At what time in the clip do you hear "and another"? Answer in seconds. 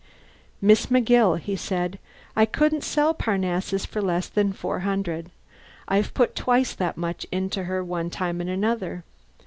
8.41-9.03